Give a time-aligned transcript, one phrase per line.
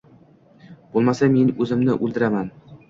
[0.95, 2.53] Boʻlmasa, men oʻzimni oʻldiraman.